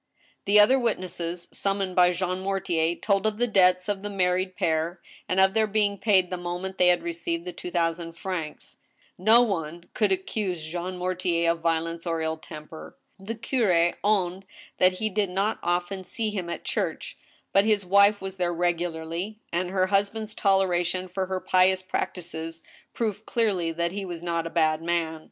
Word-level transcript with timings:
The 0.45 0.59
other 0.59 0.79
witnesses, 0.79 1.47
summoned 1.53 1.95
by 1.95 2.11
Jean 2.11 2.39
Mortier, 2.39 2.95
told 2.95 3.27
of 3.27 3.37
the 3.37 3.45
debts 3.45 3.87
of 3.87 4.01
the 4.01 4.09
married 4.09 4.55
pair, 4.55 4.99
and 5.29 5.39
of 5.39 5.53
their 5.53 5.67
being 5.67 5.99
paid 5.99 6.31
the 6.31 6.37
moment 6.37 6.79
they 6.79 6.87
had 6.87 7.03
received 7.03 7.45
the 7.45 7.53
two 7.53 7.69
thousand 7.69 8.13
francs. 8.13 8.77
No 9.19 9.43
one 9.43 9.89
could 9.93 10.11
accuse 10.11 10.63
Jean 10.65 10.97
Mortier 10.97 11.51
of 11.51 11.59
violertce 11.59 12.07
or 12.07 12.19
ill 12.19 12.37
temper. 12.37 12.95
The 13.19 13.35
curi 13.35 13.93
owned 14.03 14.45
that 14.79 14.93
he 14.93 15.07
did 15.07 15.29
not 15.29 15.59
often 15.61 16.03
see 16.03 16.31
him 16.31 16.49
at 16.49 16.63
church, 16.63 17.15
but 17.53 17.63
his 17.65 17.85
wife 17.85 18.21
was 18.21 18.37
there 18.37 18.51
regularly, 18.51 19.37
and 19.53 19.69
her 19.69 19.85
husband's 19.85 20.33
toleration 20.33 21.09
for 21.09 21.27
her 21.27 21.39
pious 21.39 21.83
prac 21.83 22.15
tices 22.15 22.63
proved 22.95 23.27
cleariy 23.27 23.75
that 23.75 23.91
he 23.91 24.03
was 24.03 24.23
not 24.23 24.47
a 24.47 24.49
bad 24.49 24.81
man. 24.81 25.19